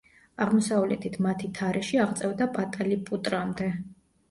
[0.45, 3.71] აღმოსავლეთით მათი თარეში აღწევდა პატალიპუტრამდე.